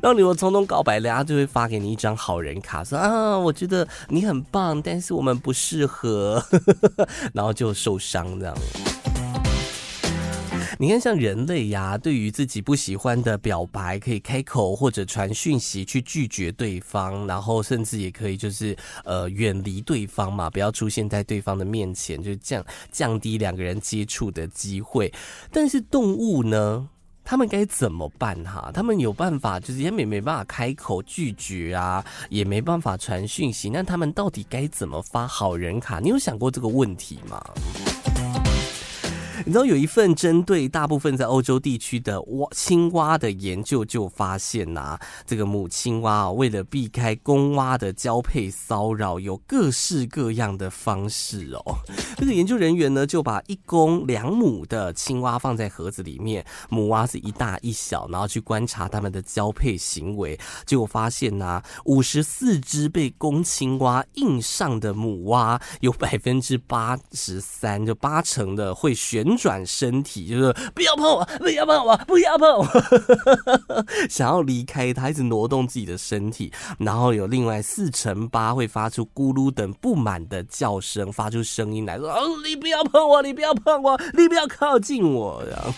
[0.00, 6.42] 然后你如果冲动告白了，他就会发给你一张好人卡，说啊，我觉得你很棒，但是我们不适合，
[7.34, 8.56] 然后就受伤这样。
[10.78, 22.62] 你看，像人类呀，对于自己不喜欢的表白，可以开口或者传讯息去拒绝对方，然后甚至也可以就是呃远离对方嘛，不要出现在对方的面前，就降
[22.92, 25.10] 降低两个人接触的机会。
[25.50, 26.86] 但是动物呢，
[27.24, 28.70] 他们该怎么办哈？
[28.74, 36.00] 他们有办法，就是也没没办法开口拒绝啊，也没办法传讯息，那他们到底该怎么发好人卡？
[36.00, 37.42] 你有想过这个问题吗？
[39.46, 51.76] 你知道有一份针对大部分在欧洲地区的蛙青蛙的研究，就发现呐、这个母青蛙啊为了避开公蛙的交配骚扰，有各式各样的方式哦。
[52.18, 72.66] 这个研究人员呢，就把一公两母的青蛙放在盒子里面，母蛙是一大一小，然后去观察它们的交配行为，结果发现呐、啊，五十四只被公青蛙硬上的母蛙，有百分之八十三，就八成的会选转身体，就是不要碰我，不要碰我，不要碰我，
[74.08, 76.52] 想要离开他，一直挪动自己的身体。
[76.78, 85.74] 然后有另外四乘八会发出咕噜等不满的叫声，发出声音来说：“哦，你不要碰我，你不要碰我，你不要靠近我。”这样。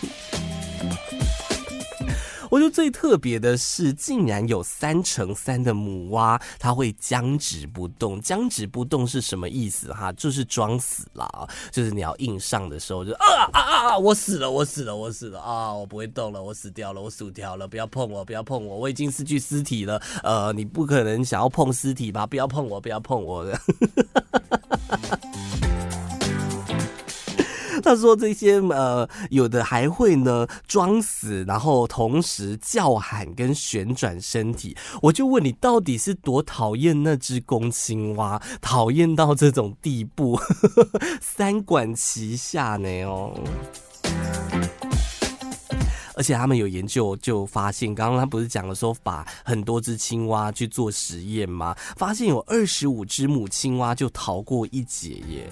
[2.49, 8.19] 我觉得最特别的是，竟然有三乘三的母蛙，它会僵直不动。
[8.21, 9.93] 僵直不动是什么意思？
[9.93, 20.01] 哈，就是装死了，就是你要硬上的时候就，啊啊啊啊，我死了，我死了，我死了啊，我不会动了，我死掉了，我死掉了，不要碰我，不要碰我，我已经失去尸体了。
[20.23, 22.25] 呃，你不可能想要碰尸体吧？
[22.25, 23.59] 不要碰我，不要碰我的。
[27.83, 34.75] 他说这些呃，有的还会呢装死，然后同时叫喊跟旋转身体。
[35.01, 40.39] 我就问你，到底是多讨厌那只公青蛙，讨厌到这种地步，
[41.21, 43.03] 三管齐下呢？
[43.03, 43.33] 哦，
[46.15, 51.75] 而且他们有研究就发现，刚刚他不是讲了说，把很多只青蛙去做实验吗？
[51.95, 55.49] 发现有二十五只母青蛙就逃过一劫耶。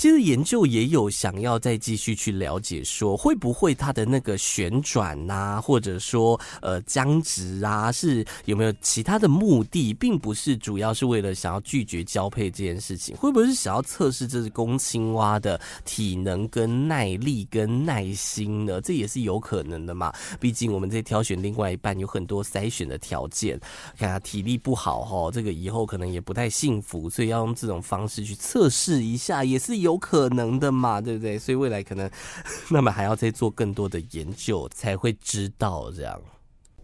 [0.00, 18.80] 其实研究也有想要再继续去了解，说会不会它的那个旋转呐、或者说呃僵直啊，是有没有其他的目的，并不是主要是为了想要拒绝交配这件事情，会不会是想要测试这只公青蛙的体能跟耐力跟耐心呢？
[18.80, 20.10] 这也是有可能的嘛。
[20.40, 23.60] 毕竟我们在挑选另外一半有很多筛选的条件，
[23.98, 29.89] 看他体力不好哈，这个以后可能也不太幸福，所以要用这种方式去测试一下，也是有。
[29.90, 31.36] 有可能的嘛，对不对？
[31.36, 32.08] 所以未来可能，
[32.70, 36.20] 那么还要再做更多的研究，才会知道这样。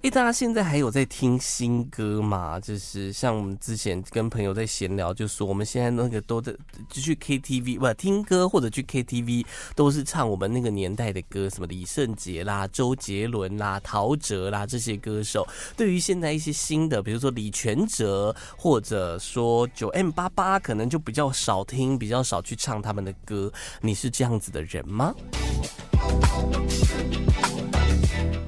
[0.02, 2.60] 诶，大家现在还有在听新歌吗？
[2.60, 6.52] 就是像我们之前跟朋友在闲聊，就说我们现在那个都在
[6.88, 9.44] 就去 KTV 不听歌或者去 KTV
[9.74, 15.44] 都是唱我们那个年代的歌，什么李圣杰啦、周杰伦啦、陶喆啦这些歌手。
[15.76, 23.52] 对于现在一些新的，比如说李全哲或者说九 M 八八可能就比较少听，比较少去唱他们的歌。
[23.80, 25.12] 你是这样子的人吗？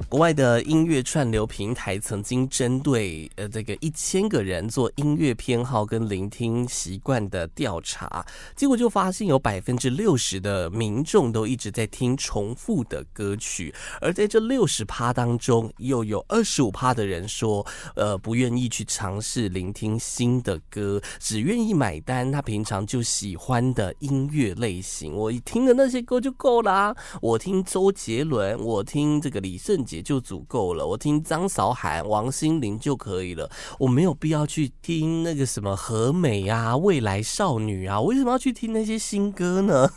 [0.09, 17.63] 国外的音乐串流平台曾经针对呃这个一千个人做音乐偏好跟聆听习惯的调查，结果就发现有百分之六十的民众都一直在听重复的歌曲，而在这六十趴当中，又有二十五趴的人说，
[17.95, 25.13] 呃不愿意去尝试聆听新的歌，只愿意买单他平常就喜欢的音乐类型。
[25.13, 29.98] 我听的那些歌就够啦，我听周杰伦，我听这个李圣杰。
[30.01, 39.89] 就足够了，我听张韶涵、王心凌就可以了，我没有必要去听那个什么和美啊、未来少女啊，我为什么要去听那些新歌呢？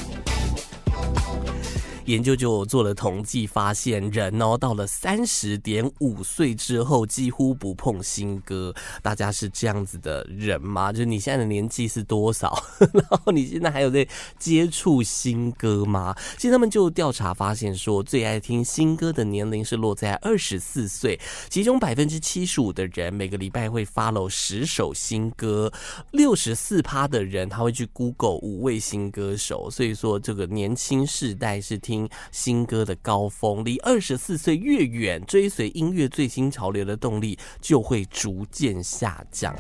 [2.09, 8.73] 研究就做了统计，发现人哦，到了三十点五岁之后，几乎不碰新歌。
[9.03, 10.91] 大家是这样子的人吗？
[10.91, 12.63] 就是你现在的年纪是多少？
[12.91, 14.07] 然后你现在还有在
[14.39, 16.15] 接触新歌吗？
[16.35, 25.71] 其实他们就调查发现说，最爱听新歌的年龄是落在二十四岁，其中百分之七十五的人每个礼拜会 follow 十首新歌，
[26.09, 29.69] 六十四趴的人他会去 Google 五位新歌手。
[29.69, 31.98] 所以说，这个年轻世代是听。
[32.31, 39.55] 新歌的高峰，离二十四岁越远，追随音乐最新潮流的动力就会逐渐下降。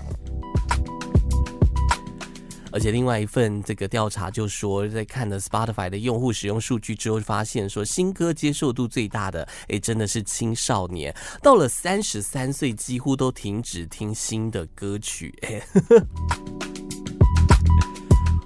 [2.71, 11.11] 而且另外一份这个调查就说，在看了 Spotify 的用户使用数据之后，发现说新歌接受度最大的，诶，真的是青少年，
[11.41, 15.33] 到了三十三岁，几乎都停止听新的歌曲。
[15.41, 15.63] 诶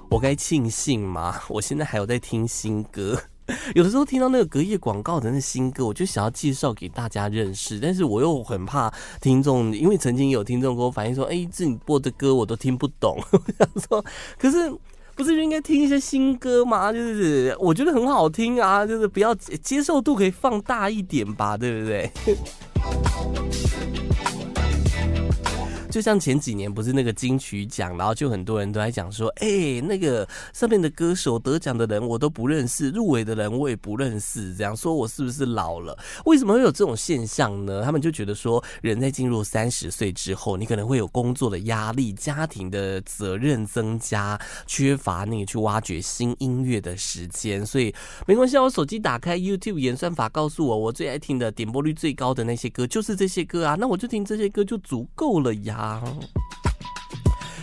[0.08, 1.42] 我该庆幸吗？
[1.50, 3.22] 我现在还有在听新歌。
[3.74, 13.18] 有的时候听到那个隔夜广告的那新歌，我就想要介绍给大家认识，但是我又很怕听众，因为曾经有听众给我反映说：“哎，这你播的歌我都听不懂。
[13.32, 14.04] ”我想说，
[14.38, 14.72] 可是
[15.14, 16.92] 不是应该听一些新歌吗？
[16.92, 22.10] 就是我觉得很好听啊，就是不要接受度可以放大一点吧，对不对？
[25.94, 35.96] 就像前几年不是那个金曲奖，然后就很多人都在讲说，哎、那个上面的歌手得奖的人我都不认识，入围的人我也不认识，这样说我是不是老了？
[36.24, 37.84] 为什么会有这种现象呢？
[37.84, 44.36] 他们就觉得说，人在进入三十岁之后，你可能会有工作的压力、家庭的责任增加，
[44.66, 47.94] 缺乏那个去挖掘新音乐的时间，所以
[48.26, 55.83] 没关系，我手机打开 YouTube 演算法告诉我，我最爱听的点播率最高的那些歌就是这些歌啊，那我就听这些歌就足够了呀。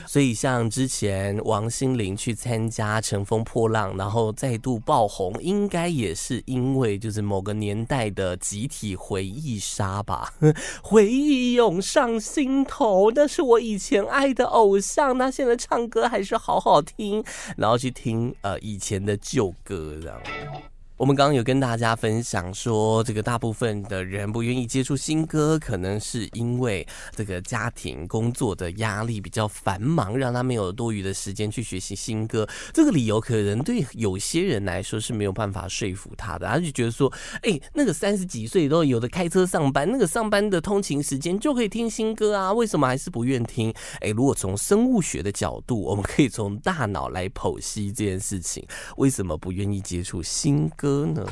[0.07, 10.33] 所以，像之前王心凌去参加《乘风破浪》，然后再度爆红，应该也是因为就是某个年代的集体回忆杀吧。
[10.83, 17.23] 回忆涌上心头，那是我以前爱的偶像，那现在唱歌还是好好听，
[17.55, 20.21] 然后去听呃以前的旧歌，这样。
[21.01, 32.47] 我们刚刚有跟大家分享说，这个大部分的人不愿意接触新歌，可能是因为这个家庭工作的压力比较繁忙，让他没有多余的时间去学习新歌。
[32.71, 43.73] 这个理由可能对有些人来说是没有办法说服他的，他就觉得说，哎，那个三十几岁都有的开车上班，那个上班的通勤时间就可以听新歌啊，为什么还是不愿听？
[44.01, 48.63] 哎，如果从生物学的角度，我们可以从大脑来剖析这件事情，
[48.97, 50.90] 为什么不愿意接触新歌？
[50.91, 51.25] 歌呢？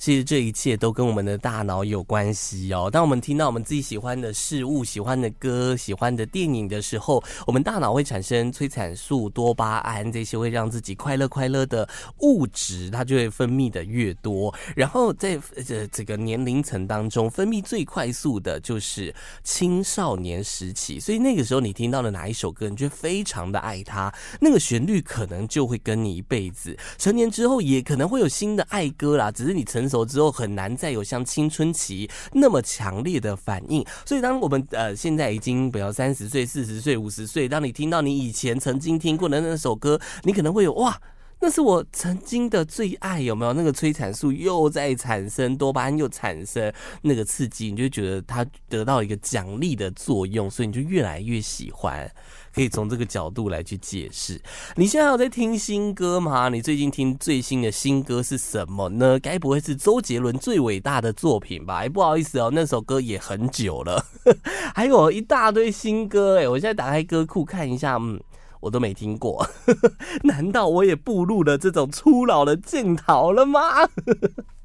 [0.00, 2.88] 其实这一切都跟我们的大脑有关系哦。
[2.90, 11.86] 当我们听到我们自己喜欢的事物、喜欢的歌、喜欢的电影的时候，我们大脑会产生催产素、多巴胺这些会让自己快乐快乐的
[12.20, 14.54] 物质，它就会分泌的越多。
[14.74, 20.98] 然后在这这个年龄层当中，分泌最快速的就是青少年时期。
[20.98, 26.74] 所以那个时候你听到了哪一首歌，你就非常的爱它，那个旋律可能就会跟你一辈子。
[26.96, 29.89] 成年之后也可能会有新的爱歌啦，只是你成。
[29.90, 40.96] 走之后很难再有像青春期那么强烈的反应，所以当我们呃现在已经比如三十岁、四十岁、五十岁，当你听到你以前曾经听过的那首歌，你可能会有哇，
[41.40, 43.52] 那是我曾经的最爱，有没有？
[43.52, 46.72] 那个催产素又在产生，多巴胺又产生
[47.02, 52.10] 那个刺激，你就觉得它得到一个奖励的作用，所以你就越来越喜欢。
[52.54, 54.40] 可以从这个角度来去解释。
[54.76, 56.48] 你现在有在听新歌吗？
[56.48, 59.18] 你最近听最新的新歌是什么呢？
[59.18, 61.78] 该不会是周杰伦最伟大的作品吧？
[61.78, 64.04] 哎，不好意思哦，那首歌也很久了，
[64.74, 68.20] 还有一大堆新歌哎，我现在打开歌库看一下，嗯，
[68.60, 69.46] 我都没听过。
[70.24, 73.60] 难道我也步入了这种初老的镜头了吗？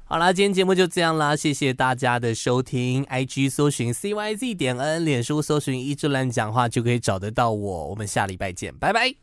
[0.08, 3.04] 好啦，今天节目就这样啦，谢谢大家的收听。
[3.06, 7.88] IG 搜寻 CYZ 点 N，脸书搜寻一枝兰讲话就可以找得到我。
[7.88, 9.16] 我们下礼拜见，拜拜。